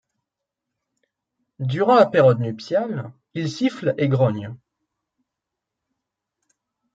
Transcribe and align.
Durant 1.59 1.93
la 1.93 2.07
période 2.07 2.39
nuptiale, 2.39 3.11
ils 3.35 3.51
sifflent 3.51 3.93
et 3.99 4.07
grognent. 4.07 4.55